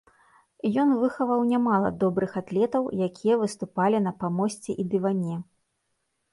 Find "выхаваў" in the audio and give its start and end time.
1.01-1.43